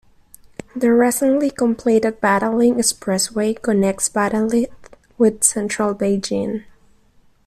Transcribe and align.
The 0.75 0.91
recently 0.91 1.51
completed 1.51 2.21
Badaling 2.21 2.77
Expressway 2.77 3.61
connects 3.61 4.09
Badaling 4.09 4.71
with 5.19 5.43
central 5.43 5.93
Beijing. 5.93 6.63